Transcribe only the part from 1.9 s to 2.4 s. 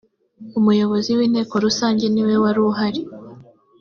niwe